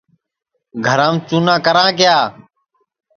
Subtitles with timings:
[0.85, 2.17] گھرام چُنا کرا کیا